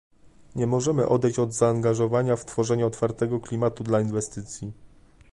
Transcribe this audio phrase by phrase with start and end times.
[0.55, 4.71] Nie możemy odejść od zaangażowania w tworzenie otwartego klimatu dla inwestycji